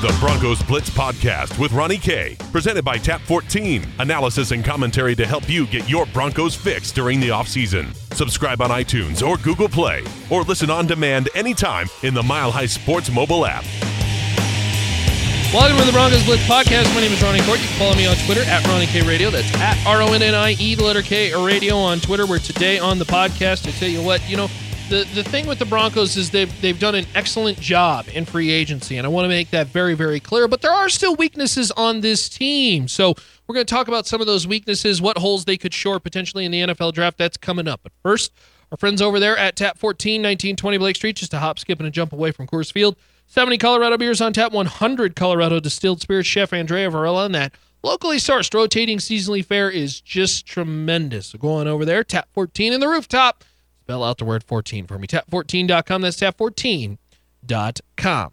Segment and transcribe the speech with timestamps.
[0.00, 2.34] The Broncos Blitz Podcast with Ronnie K.
[2.52, 3.86] Presented by Tap 14.
[3.98, 7.94] Analysis and commentary to help you get your Broncos fix during the offseason.
[8.14, 12.64] Subscribe on iTunes or Google Play, or listen on demand anytime in the Mile High
[12.64, 13.62] Sports mobile app.
[15.52, 16.94] Welcome to the Broncos Blitz Podcast.
[16.94, 17.60] My name is Ronnie Kourt.
[17.60, 19.28] You can follow me on Twitter at Ronnie K Radio.
[19.28, 22.24] That's at R O N N I E, the letter K, radio on Twitter.
[22.24, 24.48] Where today on the podcast, I tell you what, you know,
[24.90, 28.50] the, the thing with the Broncos is they've they've done an excellent job in free
[28.50, 30.48] agency, and I want to make that very very clear.
[30.48, 33.14] But there are still weaknesses on this team, so
[33.46, 36.44] we're going to talk about some of those weaknesses, what holes they could shore potentially
[36.44, 37.18] in the NFL draft.
[37.18, 37.80] That's coming up.
[37.84, 38.32] But first,
[38.72, 41.86] our friends over there at Tap 14, 1920 Blake Street, just a hop, skip, and
[41.86, 42.96] a jump away from Coors Field.
[43.26, 46.28] 70 Colorado beers on tap, 100 Colorado distilled spirits.
[46.28, 51.28] Chef Andrea Varela and that locally sourced rotating seasonally fare is just tremendous.
[51.28, 53.44] So go on over there, Tap 14 in the rooftop
[53.90, 55.08] Spell out the word 14 for me.
[55.08, 56.02] Tap14.com.
[56.02, 58.32] That's tap14.com.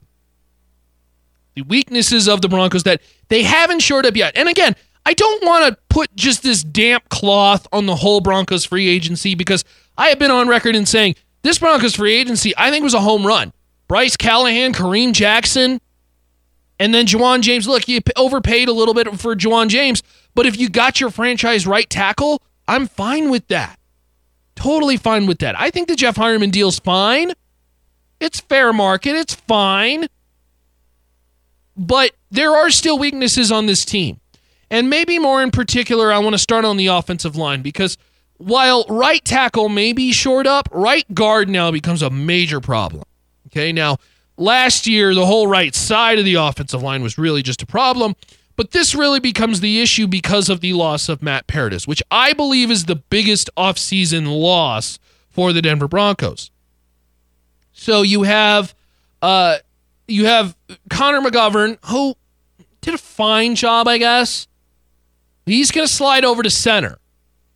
[1.56, 4.38] The weaknesses of the Broncos that they haven't shored up yet.
[4.38, 8.66] And again, I don't want to put just this damp cloth on the whole Broncos
[8.66, 9.66] free agency because
[9.98, 13.02] I have been on record in saying this Broncos free agency, I think, was a
[13.02, 13.52] home run.
[13.88, 15.82] Bryce Callahan, Kareem Jackson,
[16.80, 17.68] and then Ja'Wuan James.
[17.68, 20.04] Look, you overpaid a little bit for Ja'Wuan James,
[20.36, 23.77] but if you got your franchise right tackle, I'm fine with that.
[24.58, 25.58] Totally fine with that.
[25.58, 27.32] I think the Jeff Heuerman deal's fine.
[28.20, 29.16] It's fair market.
[29.16, 30.08] It's fine.
[31.78, 34.20] But there are still weaknesses on this team.
[34.72, 37.98] And maybe more in particular, I want to start on the offensive line because
[38.38, 43.04] while right tackle may be short up, right guard now becomes a major problem.
[43.48, 43.98] Okay, now
[44.38, 48.16] last year, the whole right side of the offensive line was really just a problem.
[48.58, 52.34] But this really becomes the issue because of the loss of Matt Paradis, which I
[52.34, 56.52] believe is the biggest offseason loss for the Denver Broncos.
[57.72, 58.76] So you have
[59.22, 59.58] uh
[60.08, 60.58] you have
[60.90, 62.16] Connor McGovern, who
[62.82, 64.48] did a fine job, I guess.
[65.46, 66.98] He's gonna slide over to center.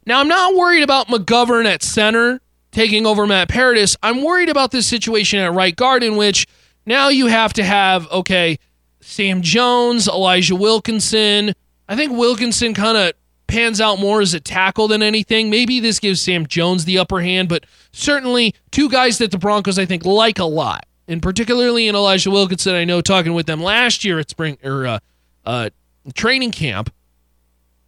[0.05, 2.39] Now I'm not worried about McGovern at center
[2.71, 3.97] taking over Matt Paradis.
[4.03, 6.45] I'm worried about this situation at right guard in which
[6.85, 8.57] now you have to have, okay,
[9.01, 11.53] Sam Jones, Elijah Wilkinson.
[11.87, 13.13] I think Wilkinson kind of
[13.47, 15.49] pans out more as a tackle than anything.
[15.49, 19.77] Maybe this gives Sam Jones the upper hand, but certainly two guys that the Broncos
[19.77, 22.75] I think like a lot, and particularly in Elijah Wilkinson.
[22.75, 24.99] I know talking with them last year at spring or uh,
[25.45, 25.69] uh,
[26.13, 26.93] training camp,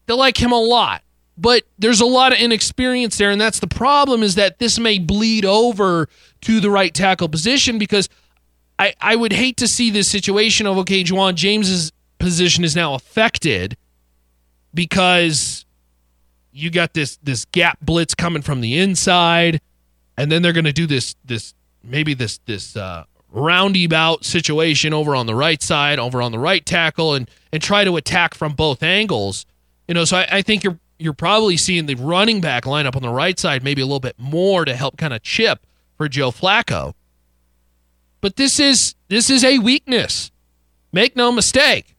[0.06, 1.02] they like him a lot.
[1.36, 4.22] But there's a lot of inexperience there, and that's the problem.
[4.22, 6.08] Is that this may bleed over
[6.42, 8.08] to the right tackle position because
[8.80, 12.94] I, I would hate to see this situation of okay, Ja'Wuan James's position is now
[12.94, 13.78] affected
[14.74, 15.66] because
[16.52, 19.62] you got this this gap blitz coming from the inside,
[20.18, 21.54] and then they're going to do this this
[21.84, 26.66] maybe this this uh, roundabout situation over on the right side, over on the right
[26.66, 29.46] tackle, and and try to attack from both angles.
[29.88, 32.96] You know, so I, I think you're you're probably seeing the running back line up
[32.96, 35.66] on the right side maybe a little bit more to help kind of chip
[35.98, 36.94] for Joe Flacco.
[38.24, 40.32] But this is this is a weakness.
[40.94, 41.94] Make no mistake.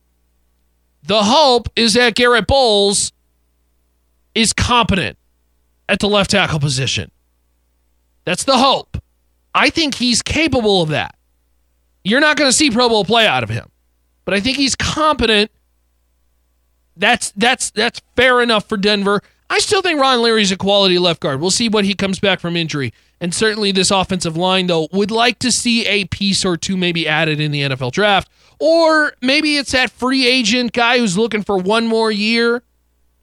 [1.03, 3.13] The hope is that Garrett Bolles
[4.35, 5.19] is competent
[5.87, 7.11] at the left tackle position.
[8.25, 8.97] That's the hope.
[9.55, 11.15] I think he's capable of that.
[12.05, 13.69] You're not going to see Pro Bowl play out of him,
[14.25, 15.51] but I think he's competent.
[16.97, 19.21] That's that's that's fair enough for Denver.
[19.51, 21.43] I still think Ron Leary's a quality left guard.
[21.43, 22.95] We'll see what he comes back from injury.
[23.21, 27.09] And certainly this offensive line, though, would like to see a piece or two maybe
[27.09, 28.29] added in the NFL draft.
[28.59, 32.63] Or maybe it's that free agent guy who's looking for one more year,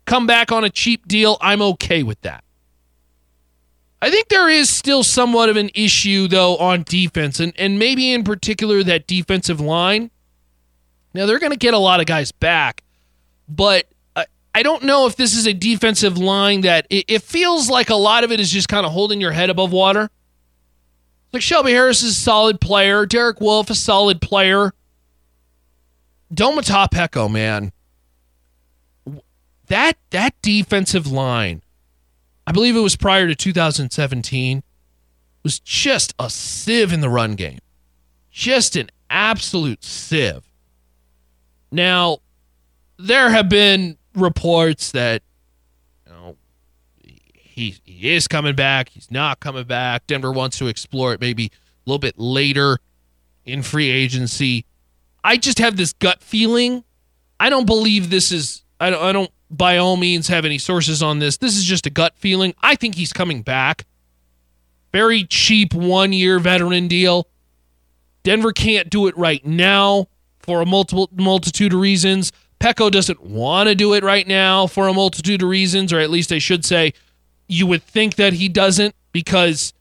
[0.05, 1.37] come back on a cheap deal.
[1.41, 2.43] I'm okay with that.
[4.01, 8.11] I think there is still somewhat of an issue, though, on defense, and, and maybe
[8.11, 10.09] in particular that defensive line.
[11.13, 12.83] Now, they're going to get a lot of guys back,
[13.47, 13.90] but
[14.53, 17.95] I don't know if this is a defensive line that it, it feels like a
[17.95, 20.09] lot of it is just kind of holding your head above water.
[21.31, 23.05] Like Shelby Harris is a solid player.
[23.05, 24.73] Derek Wolfe, a solid player.
[26.33, 27.71] Domata Peko, man.
[29.67, 31.61] That that defensive line,
[32.45, 34.63] I believe it was prior to 2017.
[35.43, 37.59] was just a sieve in the run game.
[38.31, 40.43] Just an absolute sieve.
[41.71, 42.17] Now,
[42.97, 45.21] there have been reports that
[46.05, 46.37] you know
[47.01, 50.07] he he is coming back, he's not coming back.
[50.07, 52.79] Denver wants to explore it maybe a little bit later
[53.45, 54.65] in free agency.
[55.23, 56.83] I just have this gut feeling.
[57.39, 61.03] I don't believe this is I don't I don't by all means have any sources
[61.03, 61.37] on this.
[61.37, 62.53] This is just a gut feeling.
[62.61, 63.85] I think he's coming back.
[64.91, 67.27] Very cheap one year veteran deal.
[68.23, 70.07] Denver can't do it right now
[70.39, 72.31] for a multiple multitude of reasons.
[72.61, 76.11] Peko doesn't want to do it right now for a multitude of reasons, or at
[76.11, 76.93] least I should say,
[77.47, 79.73] you would think that he doesn't because,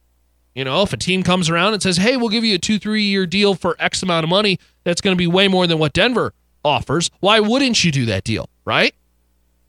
[0.54, 2.78] you know, if a team comes around and says, hey, we'll give you a two,
[2.78, 5.78] three year deal for X amount of money, that's going to be way more than
[5.78, 6.32] what Denver
[6.64, 7.10] offers.
[7.20, 8.94] Why wouldn't you do that deal, right?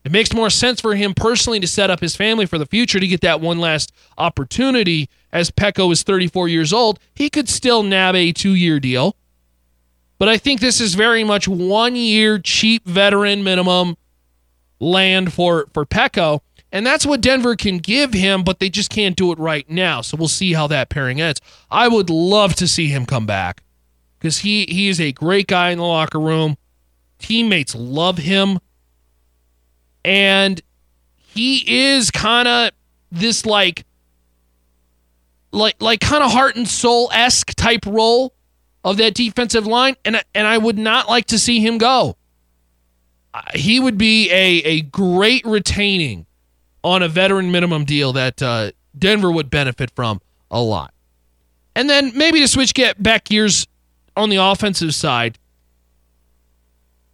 [0.05, 3.01] It makes more sense for him personally to set up his family for the future
[3.01, 5.09] to get that one last opportunity.
[5.33, 9.17] As Peko is 34 years old, he could still nab a two year deal
[10.21, 13.97] but I think this is very much one year cheap veteran minimum
[14.79, 16.41] land for for Peko.
[16.71, 20.01] And that's what Denver can give him, but they just can't do it right now.
[20.01, 21.41] So we'll see how that pairing ends.
[21.71, 23.63] I would love to see him come back
[24.19, 26.55] because he, he is a great guy in the locker room.
[27.17, 28.59] Teammates love him.
[30.05, 30.61] And
[31.17, 32.69] he is kind of
[33.11, 33.85] this like
[35.51, 38.35] like like kind of heart and soul esque type role
[38.83, 42.17] of that defensive line, and and I would not like to see him go.
[43.55, 46.25] He would be a a great retaining
[46.83, 50.19] on a veteran minimum deal that uh, Denver would benefit from
[50.49, 50.93] a lot.
[51.75, 53.67] And then maybe to switch get back gears
[54.17, 55.37] on the offensive side.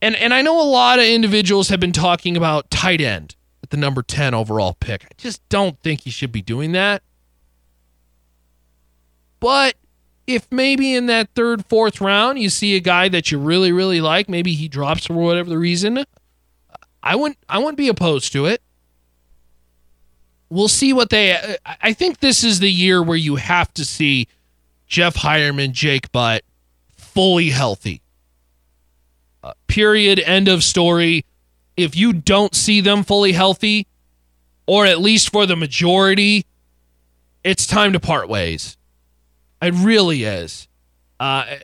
[0.02, 3.72] And and I know a lot of individuals have been talking about tight end at
[3.72, 5.06] the number 10 overall pick.
[5.06, 7.04] I just don't think he should be doing that.
[9.40, 9.76] But
[10.28, 14.02] if maybe in that third, fourth round you see a guy that you really, really
[14.02, 16.06] like, maybe he drops for whatever the reason,
[17.02, 18.62] I wouldn't I wouldn't be opposed to it.
[20.50, 24.28] We'll see what they I think this is the year where you have to see
[24.88, 26.44] Jeff Heuerman, Jake Butt
[26.96, 28.02] fully healthy.
[29.44, 30.20] Uh, period.
[30.20, 31.26] End of story.
[31.78, 33.88] If you don't see them fully healthy,
[34.66, 36.46] or at least for the majority,
[37.44, 38.78] it's time to part ways.
[39.62, 40.68] It really is.
[41.20, 41.58] Uh,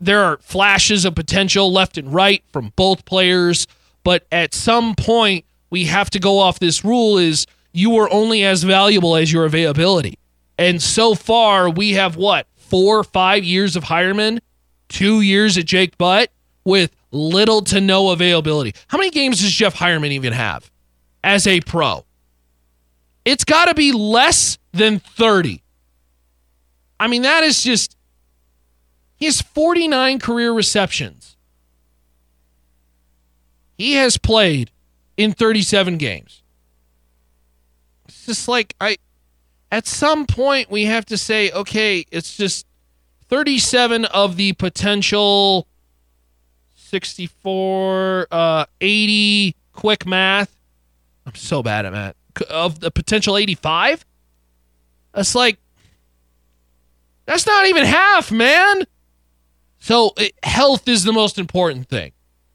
[0.00, 3.66] there are flashes of potential left and right from both players,
[4.02, 8.44] but at some point we have to go off this rule is you are only
[8.44, 10.18] as valuable as your availability.
[10.58, 14.40] And so far we have what, four, five years of Heuerman,
[14.88, 16.30] two years at Jake Butt
[16.64, 18.74] with little to no availability.
[18.88, 20.70] How many games does Jeff Heuerman even have
[21.22, 22.04] as a pro?
[23.24, 25.62] It's got to be less than 30.
[26.98, 27.96] I mean, that is just.
[29.16, 31.36] He has 49 career receptions.
[33.78, 34.70] He has played
[35.16, 36.42] in 37 games.
[38.06, 38.96] It's just like I
[39.70, 42.66] at some point we have to say, okay, it's just
[43.28, 45.66] 37 of the potential
[46.74, 50.56] 64 uh 80 quick math.
[51.26, 52.14] I'm so bad at math.
[52.48, 54.04] Of the potential 85?
[55.14, 55.58] It's like
[57.26, 58.84] that's not even half, man.
[59.78, 62.12] So it, health is the most important thing.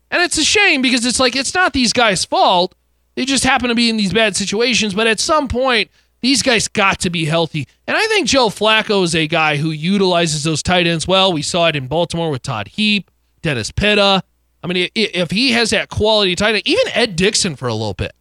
[0.09, 2.75] And it's a shame because it's like it's not these guys' fault.
[3.15, 5.89] They just happen to be in these bad situations, but at some point
[6.21, 7.67] these guys got to be healthy.
[7.87, 11.33] And I think Joe Flacco is a guy who utilizes those tight ends well.
[11.33, 13.09] We saw it in Baltimore with Todd Heap,
[13.41, 14.23] Dennis Pitta.
[14.63, 17.95] I mean, if he has that quality tight end, even Ed Dickson for a little
[17.95, 18.11] bit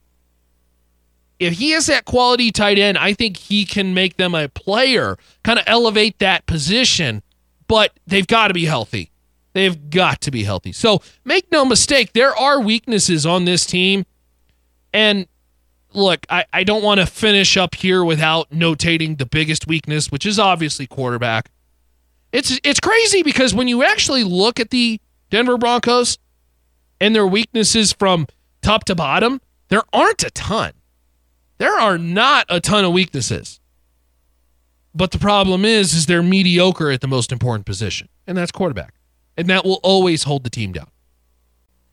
[1.41, 5.17] if he has that quality tight end, I think he can make them a player,
[5.43, 7.23] kind of elevate that position,
[7.67, 9.11] but they've got to be healthy.
[9.55, 10.71] They've got to be healthy.
[10.73, 14.05] So make no mistake, there are weaknesses on this team.
[14.93, 15.27] And
[15.95, 20.27] look, I, I don't want to finish up here without notating the biggest weakness, which
[20.27, 21.51] is obviously quarterback.
[22.33, 26.19] It's it's crazy because when you actually look at the Denver Broncos
[27.01, 28.29] and their weaknesses from
[28.63, 30.75] top to bottom, there aren't a ton.
[31.61, 33.61] There are not a ton of weaknesses.
[34.95, 38.95] But the problem is, is they're mediocre at the most important position, and that's quarterback.
[39.37, 40.89] And that will always hold the team down.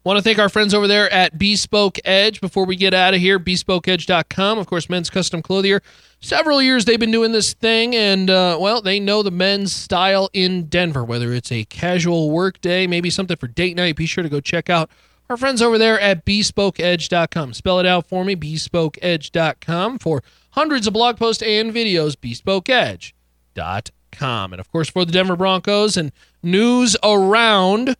[0.05, 2.39] Want to thank our friends over there at Bespoke Edge.
[2.39, 4.57] Before we get out of here, bespokeedge.com.
[4.57, 5.81] Of course, men's custom clothier.
[6.21, 10.29] Several years they've been doing this thing, and uh, well, they know the men's style
[10.31, 11.03] in Denver.
[11.03, 14.39] Whether it's a casual work day, maybe something for date night, be sure to go
[14.39, 14.89] check out
[15.29, 17.53] our friends over there at bespokeedge.com.
[17.53, 24.53] Spell it out for me, bespokeedge.com for hundreds of blog posts and videos, bespokeedge.com.
[24.53, 27.95] And of course, for the Denver Broncos and news around,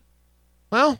[0.72, 1.00] well,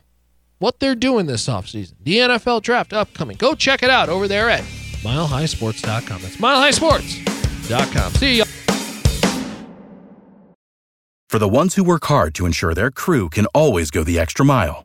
[0.58, 1.94] what they're doing this offseason.
[2.02, 3.36] The NFL draft upcoming.
[3.36, 4.62] Go check it out over there at
[5.02, 6.22] milehighsports.com.
[6.22, 8.12] That's milehighsports.com.
[8.14, 8.44] See ya.
[11.28, 14.46] For the ones who work hard to ensure their crew can always go the extra
[14.46, 14.84] mile,